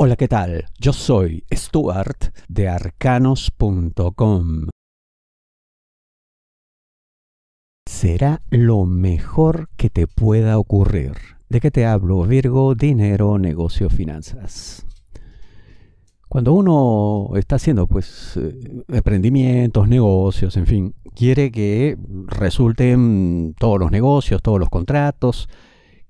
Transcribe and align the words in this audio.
Hola, 0.00 0.14
¿qué 0.14 0.28
tal? 0.28 0.66
Yo 0.78 0.92
soy 0.92 1.42
Stuart 1.52 2.32
de 2.46 2.68
arcanos.com. 2.68 4.68
Será 7.84 8.40
lo 8.48 8.86
mejor 8.86 9.68
que 9.76 9.90
te 9.90 10.06
pueda 10.06 10.56
ocurrir. 10.56 11.14
¿De 11.48 11.58
qué 11.58 11.72
te 11.72 11.84
hablo? 11.84 12.22
Virgo, 12.22 12.76
dinero, 12.76 13.40
negocio, 13.40 13.90
finanzas. 13.90 14.86
Cuando 16.28 16.52
uno 16.52 17.36
está 17.36 17.56
haciendo 17.56 17.88
pues 17.88 18.36
eh, 18.36 18.84
emprendimientos, 18.86 19.88
negocios, 19.88 20.56
en 20.56 20.66
fin, 20.66 20.94
quiere 21.16 21.50
que 21.50 21.98
resulten 22.28 23.56
todos 23.58 23.80
los 23.80 23.90
negocios, 23.90 24.42
todos 24.42 24.60
los 24.60 24.68
contratos, 24.68 25.48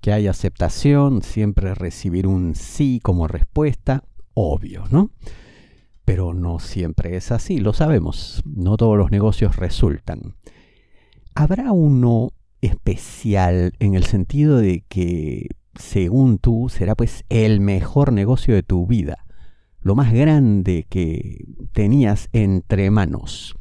que 0.01 0.13
haya 0.13 0.31
aceptación, 0.31 1.23
siempre 1.23 1.75
recibir 1.75 2.27
un 2.27 2.55
sí 2.55 3.01
como 3.03 3.29
respuesta, 3.29 4.05
obvio, 4.35 4.85
¿no? 4.91 5.11
Pero 6.05 6.35
no 6.35 6.59
siempre 6.59 7.17
es 7.17 7.33
así, 7.33 7.59
lo 7.59 7.73
sabemos, 7.73 8.43
no 8.47 8.77
todos 8.77 8.97
los 8.97 9.11
negocios 9.11 9.57
resultan. 9.57 10.37
¿Habrá 11.35 11.73
uno 11.73 12.31
especial 12.61 13.73
en 13.79 13.95
el 13.95 14.05
sentido 14.05 14.59
de 14.59 14.85
que, 14.89 15.49
según 15.75 16.39
tú, 16.39 16.69
será 16.69 16.95
pues 16.95 17.25
el 17.29 17.61
mejor 17.61 18.13
negocio 18.13 18.55
de 18.55 18.63
tu 18.63 18.87
vida? 18.87 19.25
Lo 19.81 19.95
más 19.95 20.13
grande 20.13 20.87
que 20.89 21.45
tenías 21.73 22.29
entre 22.33 22.91
manos. 22.91 23.55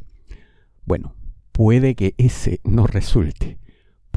Bueno, 0.86 1.16
puede 1.52 1.96
que 1.96 2.16
ese 2.18 2.60
no 2.64 2.88
resulte 2.88 3.60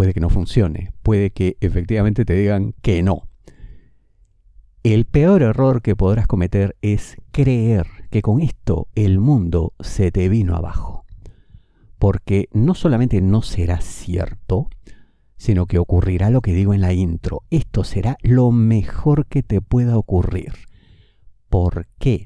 puede 0.01 0.15
que 0.15 0.21
no 0.21 0.31
funcione, 0.31 0.95
puede 1.03 1.29
que 1.31 1.59
efectivamente 1.61 2.25
te 2.25 2.33
digan 2.33 2.73
que 2.81 3.03
no. 3.03 3.29
El 4.83 5.05
peor 5.05 5.43
error 5.43 5.83
que 5.83 5.95
podrás 5.95 6.27
cometer 6.27 6.75
es 6.81 7.19
creer 7.33 7.87
que 8.09 8.23
con 8.23 8.41
esto 8.41 8.89
el 8.95 9.19
mundo 9.21 9.75
se 9.79 10.11
te 10.11 10.31
vino 10.31 10.57
abajo. 10.57 11.05
Porque 11.99 12.49
no 12.55 12.75
solamente 12.75 13.21
no 13.21 13.43
será 13.43 13.83
cierto, 13.83 14.71
sino 15.37 15.67
que 15.67 15.79
ocurrirá 15.79 16.31
lo 16.31 16.41
que 16.41 16.55
digo 16.55 16.73
en 16.73 16.81
la 16.81 16.95
intro. 16.95 17.43
Esto 17.51 17.85
será 17.85 18.17
lo 18.23 18.53
mejor 18.53 19.27
que 19.27 19.43
te 19.43 19.61
pueda 19.61 19.99
ocurrir. 19.99 20.55
¿Por 21.51 21.89
qué? 21.99 22.25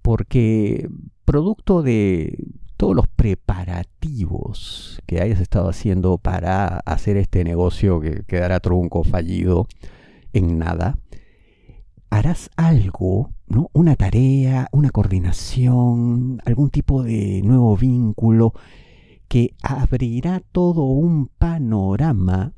Porque 0.00 0.88
producto 1.26 1.82
de 1.82 2.42
todos 2.80 2.96
los 2.96 3.08
preparativos 3.08 5.02
que 5.04 5.20
hayas 5.20 5.38
estado 5.38 5.68
haciendo 5.68 6.16
para 6.16 6.78
hacer 6.86 7.18
este 7.18 7.44
negocio 7.44 8.00
que 8.00 8.22
quedará 8.26 8.58
trunco, 8.58 9.04
fallido, 9.04 9.66
en 10.32 10.58
nada, 10.58 10.96
harás 12.08 12.48
algo, 12.56 13.32
¿no? 13.48 13.68
Una 13.74 13.96
tarea, 13.96 14.66
una 14.72 14.88
coordinación, 14.88 16.40
algún 16.46 16.70
tipo 16.70 17.02
de 17.02 17.42
nuevo 17.44 17.76
vínculo 17.76 18.54
que 19.28 19.52
abrirá 19.62 20.40
todo 20.50 20.84
un 20.84 21.26
panorama 21.26 22.54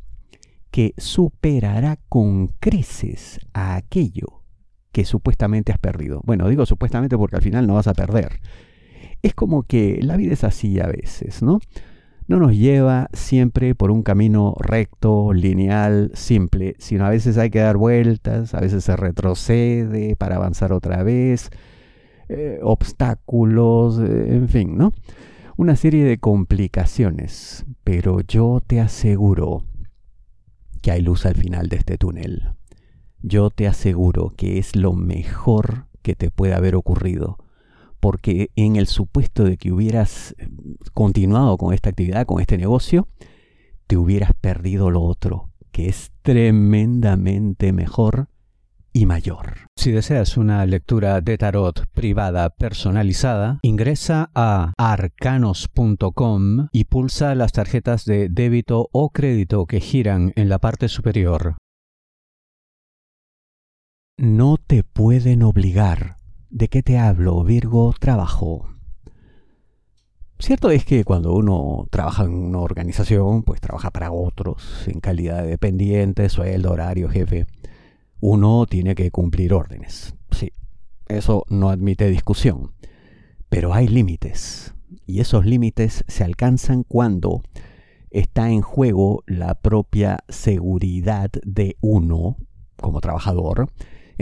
que 0.71 0.95
superará 0.99 1.99
con 2.09 2.47
creces 2.61 3.41
a 3.55 3.75
aquello 3.75 4.45
que 4.93 5.05
supuestamente 5.05 5.73
has 5.73 5.81
perdido. 5.81 6.21
Bueno, 6.25 6.49
digo 6.49 6.65
supuestamente 6.65 7.19
porque 7.19 7.35
al 7.35 7.43
final 7.43 7.67
no 7.67 7.75
vas 7.75 7.89
a 7.89 7.95
perder 7.95 8.39
es 9.23 9.35
como 9.35 9.63
que 9.63 10.01
la 10.03 10.17
vida 10.17 10.33
es 10.33 10.45
así 10.45 10.81
a 10.81 10.87
veces, 10.87 11.43
¿no? 11.43 11.61
No 12.29 12.39
nos 12.39 12.57
lleva 12.57 13.09
siempre 13.13 13.75
por 13.75 13.91
un 13.91 14.03
camino 14.03 14.55
recto, 14.59 15.33
lineal, 15.33 16.11
simple, 16.15 16.77
sino 16.79 17.05
a 17.05 17.11
veces 17.11 17.37
hay 17.37 17.51
que 17.51 17.59
dar 17.59 17.77
vueltas, 17.77 18.55
a 18.55 18.61
veces 18.61 18.85
se 18.85 18.97
retrocede 18.97 20.17
para 20.17 20.37
avanzar 20.37 20.73
otra 20.73 21.03
vez, 21.03 21.51
eh, 22.29 22.61
obstáculos, 22.63 23.99
eh, 23.99 24.35
en 24.35 24.49
fin, 24.49 24.77
¿no? 24.77 24.93
Una 25.57 25.77
serie 25.77 26.05
de 26.05 26.19
complicaciones, 26.19 27.67
pero 27.85 28.21
yo 28.21 28.61
te 28.67 28.81
aseguro 28.81 29.65
que 30.81 30.93
hay 30.93 31.03
luz 31.03 31.27
al 31.27 31.35
final 31.35 31.69
de 31.69 31.77
este 31.77 31.99
túnel. 31.99 32.53
Yo 33.21 33.51
te 33.51 33.67
aseguro 33.67 34.33
que 34.37 34.59
es 34.59 34.75
lo 34.75 34.95
mejor 34.95 35.87
que 36.03 36.15
te 36.15 36.31
puede 36.31 36.55
haber 36.55 36.75
ocurrido 36.75 37.39
porque 38.03 38.51
en 38.57 38.75
el 38.75 38.89
supuesto 38.89 39.45
de 39.45 39.57
que 39.57 39.71
hubieras 39.71 40.35
eh, 40.37 40.49
continuado 40.93 41.57
con 41.57 41.73
esta 41.73 41.91
actividad, 41.91 42.27
con 42.27 42.41
este 42.41 42.59
negocio, 42.59 43.07
te 43.87 43.97
hubieras 43.97 44.33
perdido 44.41 44.91
lo 44.91 45.03
otro, 45.03 45.51
que 45.71 45.89
es 45.89 46.11
tremendamente 46.23 47.73
mejor 47.73 48.29
y 48.93 49.07
mayor. 49.07 49.69
Si 49.77 49.93
deseas 49.93 50.37
una 50.37 50.67
lectura 50.67 51.21
de 51.21 51.39
tarot 51.39 51.87
privada 51.93 52.51
personalizada, 52.51 53.61
ingresa 53.63 54.33
a 54.35 54.73
arcanos.com 54.77 56.67
y 56.73 56.85
pulsa 56.87 57.37
las 57.37 57.53
tarjetas 57.53 58.05
de 58.05 58.29
débito 58.29 58.89
o 58.91 59.11
crédito 59.11 59.65
que 59.67 59.79
giran 59.79 60.33
en 60.35 60.49
la 60.49 60.59
parte 60.59 60.89
superior. 60.89 61.57
No 64.19 64.57
te 64.59 64.83
pueden 64.83 65.45
obligar 65.45 66.17
¿De 66.53 66.69
qué 66.69 66.83
te 66.83 66.99
hablo, 66.99 67.43
Virgo? 67.45 67.95
Trabajo. 67.99 68.69
Cierto 70.39 70.71
es 70.71 70.85
que 70.85 71.03
cuando 71.03 71.33
uno 71.33 71.87
trabaja 71.91 72.25
en 72.25 72.35
una 72.35 72.59
organización, 72.59 73.43
pues 73.43 73.63
trabaja 73.63 73.91
para 73.91 74.13
otros, 74.13 74.87
en 74.87 75.01
calidad 75.01 75.43
de 75.43 75.49
dependiente, 75.49 76.29
sueldo, 76.29 76.73
horario, 76.73 77.09
jefe. 77.09 77.47
Uno 78.21 78.67
tiene 78.67 78.95
que 78.95 79.11
cumplir 79.11 79.55
órdenes. 79.55 80.15
Sí, 80.31 80.53
eso 81.09 81.47
no 81.49 81.71
admite 81.71 82.11
discusión. 82.11 82.75
Pero 83.49 83.73
hay 83.73 83.89
límites. 83.89 84.75
Y 85.07 85.21
esos 85.21 85.47
límites 85.47 86.05
se 86.07 86.23
alcanzan 86.23 86.83
cuando 86.83 87.41
está 88.11 88.51
en 88.51 88.61
juego 88.61 89.25
la 89.27 89.55
propia 89.55 90.19
seguridad 90.29 91.31
de 91.47 91.79
uno 91.81 92.37
como 92.77 93.01
trabajador 93.01 93.71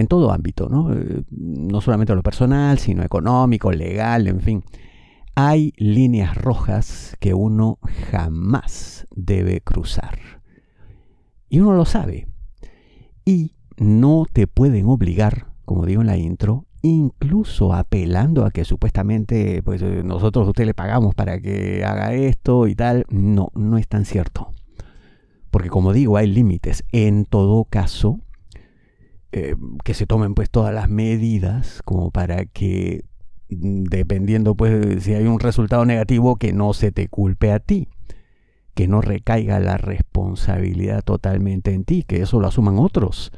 en 0.00 0.06
todo 0.06 0.32
ámbito, 0.32 0.68
¿no? 0.68 0.92
Eh, 0.92 1.22
no 1.30 1.80
solamente 1.80 2.14
lo 2.14 2.22
personal, 2.22 2.78
sino 2.78 3.02
económico, 3.02 3.70
legal, 3.70 4.26
en 4.28 4.40
fin. 4.40 4.64
Hay 5.34 5.72
líneas 5.76 6.36
rojas 6.36 7.16
que 7.20 7.34
uno 7.34 7.78
jamás 8.10 9.06
debe 9.14 9.60
cruzar. 9.60 10.18
Y 11.48 11.60
uno 11.60 11.74
lo 11.74 11.84
sabe. 11.84 12.28
Y 13.24 13.52
no 13.76 14.24
te 14.32 14.46
pueden 14.46 14.86
obligar, 14.86 15.48
como 15.64 15.84
digo 15.84 16.00
en 16.00 16.06
la 16.06 16.16
intro, 16.16 16.66
incluso 16.82 17.74
apelando 17.74 18.46
a 18.46 18.50
que 18.50 18.64
supuestamente 18.64 19.62
pues 19.62 19.82
eh, 19.82 20.02
nosotros 20.02 20.46
a 20.46 20.50
usted 20.50 20.64
le 20.64 20.74
pagamos 20.74 21.14
para 21.14 21.38
que 21.40 21.84
haga 21.84 22.14
esto 22.14 22.66
y 22.68 22.74
tal. 22.74 23.04
No, 23.10 23.50
no 23.54 23.76
es 23.76 23.86
tan 23.86 24.06
cierto. 24.06 24.54
Porque 25.50 25.68
como 25.68 25.92
digo, 25.92 26.16
hay 26.16 26.28
límites. 26.28 26.84
En 26.90 27.26
todo 27.26 27.64
caso, 27.64 28.20
eh, 29.32 29.54
que 29.84 29.94
se 29.94 30.06
tomen 30.06 30.34
pues 30.34 30.50
todas 30.50 30.74
las 30.74 30.88
medidas 30.88 31.82
como 31.84 32.10
para 32.10 32.44
que 32.46 33.04
mm, 33.48 33.84
dependiendo 33.84 34.54
pues 34.56 35.04
si 35.04 35.14
hay 35.14 35.26
un 35.26 35.40
resultado 35.40 35.84
negativo 35.84 36.36
que 36.36 36.52
no 36.52 36.72
se 36.72 36.92
te 36.92 37.08
culpe 37.08 37.52
a 37.52 37.60
ti 37.60 37.88
que 38.74 38.88
no 38.88 39.00
recaiga 39.00 39.60
la 39.60 39.76
responsabilidad 39.76 41.02
totalmente 41.02 41.72
en 41.72 41.84
ti 41.84 42.02
que 42.02 42.22
eso 42.22 42.40
lo 42.40 42.48
asuman 42.48 42.78
otros 42.78 43.32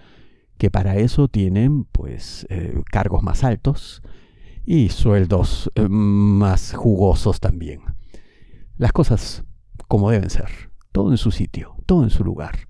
que 0.59 0.71
para 0.71 0.97
eso 0.97 1.29
tienen 1.29 1.85
pues 1.85 2.47
eh, 2.49 2.81
cargos 2.91 3.23
más 3.23 3.45
altos 3.45 4.03
y 4.65 4.91
sueldos 4.91 5.71
eh, 5.75 5.89
más 5.89 6.73
jugosos 6.73 7.41
también. 7.41 7.81
Las 8.77 8.93
cosas 8.93 9.45
como 9.89 10.11
deben 10.11 10.31
ser 10.31 10.71
todo 10.93 11.11
en 11.11 11.19
su 11.19 11.33
sitio 11.33 11.75
todo 11.85 12.05
en 12.05 12.11
su 12.11 12.23
lugar 12.25 12.69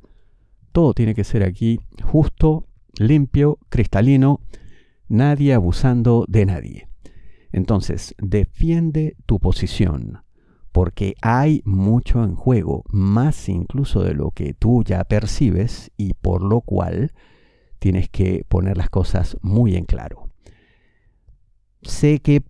todo 0.72 0.94
tiene 0.94 1.14
que 1.14 1.24
ser 1.24 1.42
aquí 1.42 1.80
justo 2.02 2.66
limpio, 2.98 3.58
cristalino, 3.68 4.40
nadie 5.08 5.54
abusando 5.54 6.24
de 6.28 6.46
nadie. 6.46 6.88
Entonces, 7.52 8.14
defiende 8.18 9.16
tu 9.26 9.38
posición, 9.38 10.22
porque 10.72 11.14
hay 11.20 11.62
mucho 11.64 12.24
en 12.24 12.34
juego, 12.34 12.84
más 12.88 13.48
incluso 13.48 14.02
de 14.02 14.14
lo 14.14 14.30
que 14.30 14.54
tú 14.54 14.82
ya 14.84 15.04
percibes 15.04 15.90
y 15.96 16.14
por 16.14 16.42
lo 16.42 16.62
cual 16.62 17.12
tienes 17.78 18.08
que 18.08 18.44
poner 18.48 18.76
las 18.76 18.88
cosas 18.88 19.36
muy 19.42 19.76
en 19.76 19.84
claro. 19.84 20.30
Sé 21.82 22.20
que 22.20 22.42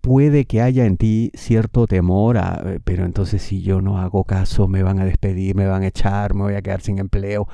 puede 0.00 0.44
que 0.44 0.62
haya 0.62 0.86
en 0.86 0.96
ti 0.96 1.32
cierto 1.34 1.88
temor, 1.88 2.38
pero 2.84 3.04
entonces 3.04 3.42
si 3.42 3.60
yo 3.60 3.80
no 3.80 3.98
hago 3.98 4.22
caso 4.22 4.68
me 4.68 4.84
van 4.84 5.00
a 5.00 5.04
despedir, 5.04 5.56
me 5.56 5.66
van 5.66 5.82
a 5.82 5.88
echar, 5.88 6.32
me 6.32 6.42
voy 6.42 6.54
a 6.54 6.62
quedar 6.62 6.80
sin 6.80 7.00
empleo. 7.00 7.48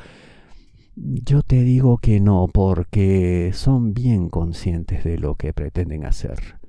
Yo 0.95 1.43
te 1.43 1.63
digo 1.63 1.97
que 1.99 2.21
no, 2.21 2.49
porque 2.53 3.51
son 3.55 3.95
bien 3.95 4.29
conscientes 4.29 5.05
de 5.05 5.17
lo 5.17 5.37
que 5.37 5.55
pretenden 5.55 6.05
hacer. 6.05 6.61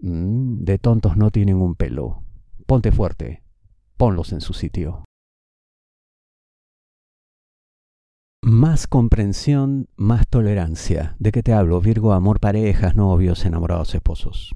Mm, 0.00 0.62
de 0.62 0.78
tontos 0.78 1.16
no 1.16 1.30
tienen 1.30 1.56
un 1.56 1.74
pelo. 1.74 2.22
Ponte 2.66 2.92
fuerte, 2.92 3.42
ponlos 3.96 4.32
en 4.32 4.40
su 4.40 4.52
sitio. 4.52 5.04
Más 8.42 8.86
comprensión, 8.86 9.88
más 9.96 10.28
tolerancia. 10.28 11.16
¿De 11.18 11.32
qué 11.32 11.42
te 11.42 11.52
hablo? 11.52 11.80
Virgo, 11.80 12.12
amor, 12.12 12.38
parejas, 12.38 12.94
novios, 12.94 13.44
enamorados, 13.44 13.92
esposos. 13.94 14.54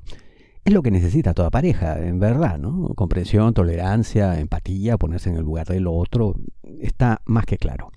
Es 0.64 0.72
lo 0.72 0.82
que 0.82 0.92
necesita 0.92 1.34
toda 1.34 1.50
pareja, 1.50 1.98
en 1.98 2.20
verdad, 2.20 2.56
¿no? 2.56 2.94
Comprensión, 2.94 3.52
tolerancia, 3.52 4.38
empatía, 4.38 4.96
ponerse 4.96 5.30
en 5.30 5.36
el 5.36 5.42
lugar 5.42 5.66
del 5.66 5.88
otro, 5.88 6.36
está 6.80 7.20
más 7.24 7.46
que 7.46 7.58
claro. 7.58 7.90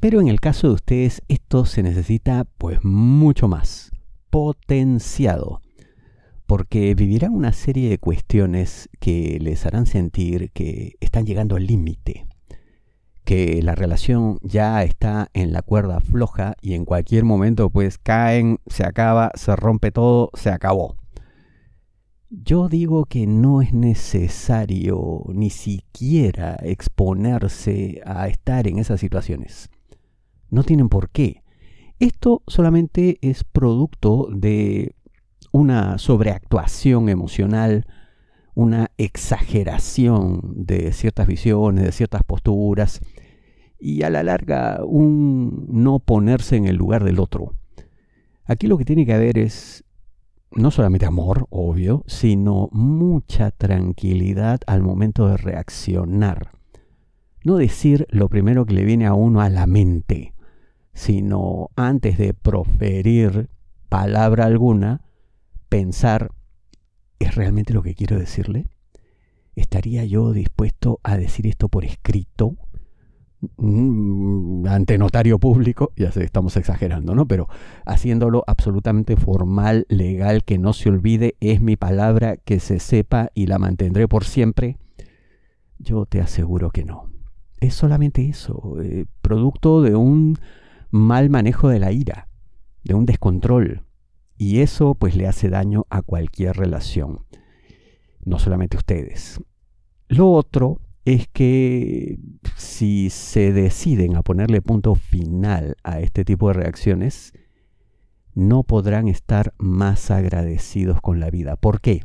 Pero 0.00 0.20
en 0.20 0.28
el 0.28 0.40
caso 0.40 0.68
de 0.68 0.74
ustedes, 0.74 1.22
esto 1.28 1.64
se 1.66 1.82
necesita 1.82 2.46
pues 2.58 2.82
mucho 2.82 3.48
más, 3.48 3.90
potenciado, 4.30 5.60
porque 6.46 6.94
vivirán 6.94 7.34
una 7.34 7.52
serie 7.52 7.90
de 7.90 7.98
cuestiones 7.98 8.88
que 8.98 9.38
les 9.40 9.66
harán 9.66 9.86
sentir 9.86 10.50
que 10.52 10.96
están 11.00 11.26
llegando 11.26 11.56
al 11.56 11.66
límite 11.66 12.26
que 13.30 13.62
la 13.62 13.76
relación 13.76 14.40
ya 14.42 14.82
está 14.82 15.30
en 15.34 15.52
la 15.52 15.62
cuerda 15.62 16.00
floja 16.00 16.56
y 16.60 16.74
en 16.74 16.84
cualquier 16.84 17.24
momento 17.24 17.70
pues 17.70 17.96
caen, 17.96 18.58
se 18.66 18.84
acaba, 18.84 19.30
se 19.34 19.54
rompe 19.54 19.92
todo, 19.92 20.30
se 20.34 20.50
acabó. 20.50 20.96
Yo 22.28 22.68
digo 22.68 23.04
que 23.04 23.28
no 23.28 23.62
es 23.62 23.72
necesario 23.72 25.22
ni 25.28 25.50
siquiera 25.50 26.56
exponerse 26.60 28.00
a 28.04 28.26
estar 28.26 28.66
en 28.66 28.78
esas 28.80 28.98
situaciones. 28.98 29.70
No 30.50 30.62
tienen 30.64 30.88
por 30.88 31.10
qué. 31.10 31.42
Esto 31.98 32.42
solamente 32.46 33.18
es 33.22 33.44
producto 33.44 34.28
de 34.32 34.94
una 35.52 35.98
sobreactuación 35.98 37.08
emocional, 37.08 37.86
una 38.54 38.90
exageración 38.98 40.40
de 40.54 40.92
ciertas 40.92 41.26
visiones, 41.26 41.84
de 41.84 41.92
ciertas 41.92 42.22
posturas, 42.24 43.00
y 43.78 44.02
a 44.02 44.10
la 44.10 44.22
larga 44.22 44.80
un 44.84 45.66
no 45.68 45.98
ponerse 45.98 46.56
en 46.56 46.66
el 46.66 46.76
lugar 46.76 47.04
del 47.04 47.18
otro. 47.18 47.54
Aquí 48.44 48.66
lo 48.66 48.76
que 48.78 48.84
tiene 48.84 49.06
que 49.06 49.14
haber 49.14 49.38
es 49.38 49.84
no 50.52 50.70
solamente 50.70 51.06
amor, 51.06 51.46
obvio, 51.50 52.02
sino 52.06 52.68
mucha 52.72 53.50
tranquilidad 53.50 54.60
al 54.66 54.82
momento 54.82 55.28
de 55.28 55.36
reaccionar. 55.36 56.50
No 57.44 57.56
decir 57.56 58.06
lo 58.10 58.28
primero 58.28 58.66
que 58.66 58.74
le 58.74 58.84
viene 58.84 59.06
a 59.06 59.14
uno 59.14 59.40
a 59.40 59.48
la 59.48 59.66
mente, 59.66 60.34
sino 60.92 61.70
antes 61.76 62.18
de 62.18 62.34
proferir 62.34 63.48
palabra 63.88 64.44
alguna, 64.44 65.02
pensar 65.68 66.30
¿Es 67.20 67.34
realmente 67.34 67.74
lo 67.74 67.82
que 67.82 67.94
quiero 67.94 68.18
decirle? 68.18 68.66
¿Estaría 69.54 70.04
yo 70.06 70.32
dispuesto 70.32 71.00
a 71.02 71.18
decir 71.18 71.46
esto 71.46 71.68
por 71.68 71.84
escrito? 71.84 72.56
Mm, 73.58 74.66
ante 74.66 74.96
notario 74.96 75.38
público, 75.38 75.92
ya 75.96 76.10
sé, 76.12 76.24
estamos 76.24 76.56
exagerando, 76.56 77.14
¿no? 77.14 77.26
Pero 77.26 77.46
haciéndolo 77.84 78.42
absolutamente 78.46 79.16
formal, 79.16 79.86
legal, 79.90 80.44
que 80.44 80.58
no 80.58 80.72
se 80.72 80.88
olvide, 80.88 81.36
es 81.40 81.60
mi 81.60 81.76
palabra, 81.76 82.38
que 82.38 82.58
se 82.58 82.80
sepa 82.80 83.30
y 83.34 83.46
la 83.46 83.58
mantendré 83.58 84.08
por 84.08 84.24
siempre. 84.24 84.78
Yo 85.78 86.06
te 86.06 86.22
aseguro 86.22 86.70
que 86.70 86.84
no. 86.84 87.10
Es 87.60 87.74
solamente 87.74 88.26
eso, 88.26 88.80
eh, 88.82 89.04
producto 89.20 89.82
de 89.82 89.94
un 89.94 90.38
mal 90.90 91.30
manejo 91.30 91.68
de 91.68 91.80
la 91.80 91.92
ira, 91.92 92.28
de 92.84 92.94
un 92.94 93.06
descontrol, 93.06 93.84
y 94.36 94.60
eso 94.60 94.94
pues 94.94 95.16
le 95.16 95.26
hace 95.26 95.48
daño 95.48 95.86
a 95.90 96.02
cualquier 96.02 96.56
relación, 96.56 97.26
no 98.24 98.38
solamente 98.38 98.76
ustedes. 98.76 99.40
Lo 100.08 100.32
otro 100.32 100.80
es 101.04 101.28
que 101.28 102.18
si 102.56 103.10
se 103.10 103.52
deciden 103.52 104.16
a 104.16 104.22
ponerle 104.22 104.62
punto 104.62 104.94
final 104.94 105.76
a 105.82 106.00
este 106.00 106.24
tipo 106.24 106.48
de 106.48 106.54
reacciones, 106.54 107.32
no 108.34 108.62
podrán 108.62 109.08
estar 109.08 109.54
más 109.58 110.10
agradecidos 110.10 111.00
con 111.00 111.20
la 111.20 111.30
vida. 111.30 111.56
¿Por 111.56 111.80
qué? 111.80 112.04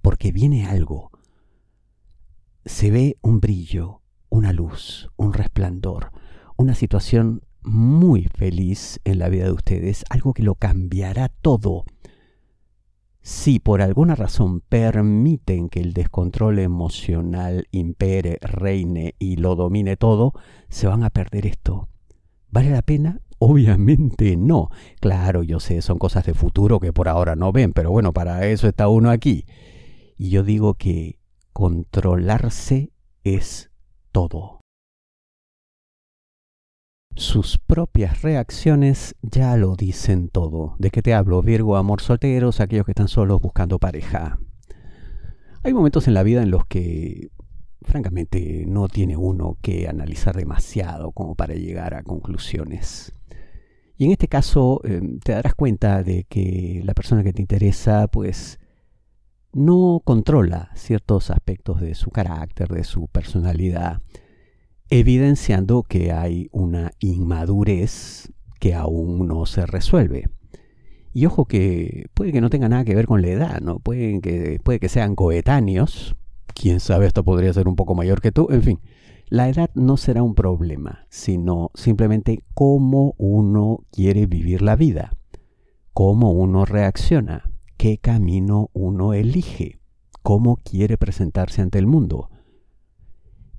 Porque 0.00 0.32
viene 0.32 0.66
algo. 0.66 1.10
Se 2.64 2.90
ve 2.90 3.16
un 3.22 3.40
brillo, 3.40 4.02
una 4.28 4.52
luz, 4.52 5.10
un 5.16 5.32
resplandor, 5.32 6.10
una 6.56 6.74
situación 6.74 7.42
muy 7.64 8.24
feliz 8.24 9.00
en 9.04 9.18
la 9.18 9.28
vida 9.28 9.44
de 9.44 9.52
ustedes, 9.52 10.04
algo 10.10 10.34
que 10.34 10.42
lo 10.42 10.54
cambiará 10.54 11.28
todo. 11.28 11.84
Si 13.20 13.60
por 13.60 13.82
alguna 13.82 14.16
razón 14.16 14.60
permiten 14.60 15.68
que 15.68 15.80
el 15.80 15.92
descontrol 15.92 16.58
emocional 16.58 17.68
impere, 17.70 18.38
reine 18.40 19.14
y 19.20 19.36
lo 19.36 19.54
domine 19.54 19.96
todo, 19.96 20.32
se 20.68 20.88
van 20.88 21.04
a 21.04 21.10
perder 21.10 21.46
esto. 21.46 21.88
¿Vale 22.50 22.70
la 22.70 22.82
pena? 22.82 23.20
Obviamente 23.38 24.36
no. 24.36 24.70
Claro, 25.00 25.42
yo 25.42 25.60
sé, 25.60 25.82
son 25.82 25.98
cosas 25.98 26.26
de 26.26 26.34
futuro 26.34 26.80
que 26.80 26.92
por 26.92 27.08
ahora 27.08 27.36
no 27.36 27.52
ven, 27.52 27.72
pero 27.72 27.90
bueno, 27.90 28.12
para 28.12 28.46
eso 28.46 28.66
está 28.66 28.88
uno 28.88 29.10
aquí. 29.10 29.46
Y 30.16 30.30
yo 30.30 30.42
digo 30.42 30.74
que 30.74 31.18
controlarse 31.52 32.92
es 33.22 33.70
todo. 34.10 34.61
Sus 37.14 37.58
propias 37.58 38.22
reacciones 38.22 39.14
ya 39.20 39.56
lo 39.56 39.76
dicen 39.76 40.28
todo. 40.28 40.76
¿De 40.78 40.90
qué 40.90 41.02
te 41.02 41.12
hablo? 41.12 41.42
Virgo, 41.42 41.76
amor 41.76 42.00
solteros, 42.00 42.60
aquellos 42.60 42.86
que 42.86 42.92
están 42.92 43.08
solos 43.08 43.40
buscando 43.40 43.78
pareja. 43.78 44.38
Hay 45.62 45.74
momentos 45.74 46.08
en 46.08 46.14
la 46.14 46.22
vida 46.22 46.42
en 46.42 46.50
los 46.50 46.64
que, 46.66 47.28
francamente, 47.82 48.64
no 48.66 48.88
tiene 48.88 49.16
uno 49.16 49.58
que 49.60 49.88
analizar 49.88 50.34
demasiado 50.34 51.12
como 51.12 51.34
para 51.34 51.54
llegar 51.54 51.94
a 51.94 52.02
conclusiones. 52.02 53.12
Y 53.98 54.06
en 54.06 54.12
este 54.12 54.26
caso 54.26 54.80
em, 54.84 55.20
te 55.20 55.32
darás 55.32 55.54
cuenta 55.54 56.02
de 56.02 56.24
que 56.24 56.80
la 56.82 56.94
persona 56.94 57.22
que 57.22 57.34
te 57.34 57.42
interesa, 57.42 58.08
pues, 58.08 58.58
no 59.52 60.00
controla 60.02 60.70
ciertos 60.74 61.30
aspectos 61.30 61.80
de 61.82 61.94
su 61.94 62.10
carácter, 62.10 62.68
de 62.68 62.84
su 62.84 63.06
personalidad 63.08 64.00
evidenciando 64.92 65.84
que 65.84 66.12
hay 66.12 66.50
una 66.52 66.90
inmadurez 66.98 68.30
que 68.60 68.74
aún 68.74 69.26
no 69.26 69.46
se 69.46 69.64
resuelve. 69.64 70.28
Y 71.14 71.24
ojo 71.24 71.46
que 71.46 72.10
puede 72.12 72.30
que 72.30 72.42
no 72.42 72.50
tenga 72.50 72.68
nada 72.68 72.84
que 72.84 72.94
ver 72.94 73.06
con 73.06 73.22
la 73.22 73.28
edad, 73.28 73.60
¿no? 73.62 73.78
Puede 73.78 74.20
que, 74.20 74.60
puede 74.62 74.80
que 74.80 74.90
sean 74.90 75.14
coetáneos, 75.14 76.14
quién 76.54 76.78
sabe, 76.78 77.06
esto 77.06 77.24
podría 77.24 77.54
ser 77.54 77.68
un 77.68 77.76
poco 77.76 77.94
mayor 77.94 78.20
que 78.20 78.32
tú, 78.32 78.48
en 78.50 78.62
fin. 78.62 78.80
La 79.30 79.48
edad 79.48 79.70
no 79.74 79.96
será 79.96 80.22
un 80.22 80.34
problema, 80.34 81.06
sino 81.08 81.70
simplemente 81.72 82.44
cómo 82.52 83.14
uno 83.16 83.86
quiere 83.92 84.26
vivir 84.26 84.60
la 84.60 84.76
vida, 84.76 85.16
cómo 85.94 86.32
uno 86.32 86.66
reacciona, 86.66 87.50
qué 87.78 87.96
camino 87.96 88.68
uno 88.74 89.14
elige, 89.14 89.80
cómo 90.22 90.56
quiere 90.56 90.98
presentarse 90.98 91.62
ante 91.62 91.78
el 91.78 91.86
mundo. 91.86 92.28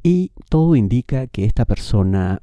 Y 0.05 0.33
todo 0.49 0.75
indica 0.75 1.27
que 1.27 1.45
esta 1.45 1.63
persona 1.63 2.41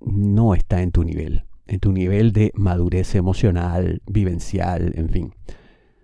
no 0.00 0.54
está 0.54 0.80
en 0.80 0.92
tu 0.92 1.02
nivel, 1.02 1.44
en 1.66 1.80
tu 1.80 1.90
nivel 1.90 2.32
de 2.32 2.52
madurez 2.54 3.16
emocional, 3.16 4.00
vivencial, 4.06 4.92
en 4.94 5.08
fin. 5.08 5.34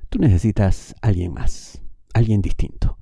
Tú 0.09 0.19
necesitas 0.19 0.97
alguien 1.03 1.33
más, 1.33 1.81
alguien 2.13 2.43
distinto. 2.43 2.99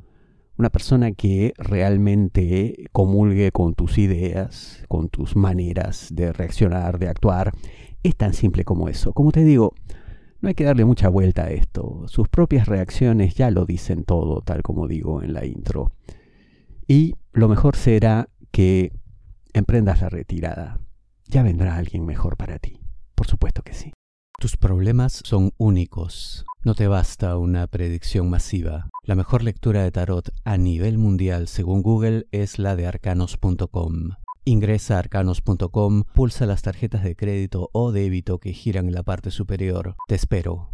Una 0.58 0.68
persona 0.68 1.12
que 1.12 1.54
realmente 1.56 2.88
comulgue 2.92 3.50
con 3.52 3.75
tus 3.75 3.96
ideas, 3.96 4.84
con 4.87 5.08
tus 5.08 5.34
maneras 5.34 6.08
de 6.12 6.30
reaccionar, 6.32 6.99
de 6.99 7.08
actuar. 7.08 7.52
Es 8.02 8.16
tan 8.16 8.34
simple 8.34 8.64
como 8.64 8.88
eso. 8.90 9.14
Como 9.14 9.32
te 9.32 9.44
digo, 9.44 9.73
no 10.42 10.49
hay 10.49 10.54
que 10.54 10.64
darle 10.64 10.84
mucha 10.84 11.08
vuelta 11.08 11.44
a 11.44 11.50
esto. 11.50 12.04
Sus 12.06 12.28
propias 12.28 12.68
reacciones 12.68 13.34
ya 13.34 13.50
lo 13.50 13.64
dicen 13.64 14.04
todo, 14.04 14.42
tal 14.42 14.62
como 14.62 14.87
digo 14.88 15.23
en 15.23 15.32
la 15.32 15.46
intro. 15.46 15.90
Y 16.87 17.14
lo 17.33 17.49
mejor 17.49 17.76
será 17.76 18.29
que 18.50 18.93
emprendas 19.53 20.00
la 20.00 20.09
retirada. 20.09 20.81
Ya 21.29 21.43
vendrá 21.43 21.76
alguien 21.76 22.05
mejor 22.05 22.37
para 22.37 22.59
ti. 22.59 22.81
Por 23.14 23.26
supuesto 23.26 23.62
que 23.62 23.73
sí. 23.73 23.93
Tus 24.38 24.57
problemas 24.57 25.23
son 25.25 25.53
únicos. 25.57 26.45
No 26.64 26.75
te 26.75 26.88
basta 26.88 27.38
una 27.38 27.67
predicción 27.67 28.29
masiva. 28.29 28.91
La 29.05 29.14
mejor 29.14 29.43
lectura 29.43 29.83
de 29.83 29.93
tarot 29.93 30.31
a 30.45 30.57
nivel 30.57 30.99
mundial 30.99 31.49
según 31.49 31.83
Google 31.83 32.26
es 32.33 32.59
la 32.59 32.76
de 32.76 32.87
arcanos.com. 32.87 34.11
Ingresa 34.45 34.97
a 34.97 34.99
arcanos.com, 34.99 36.05
pulsa 36.12 36.45
las 36.45 36.62
tarjetas 36.62 37.03
de 37.03 37.17
crédito 37.17 37.71
o 37.73 37.93
débito 37.93 38.38
que 38.38 38.53
giran 38.53 38.88
en 38.88 38.95
la 38.95 39.03
parte 39.03 39.31
superior. 39.31 39.97
Te 40.07 40.17
espero. 40.17 40.71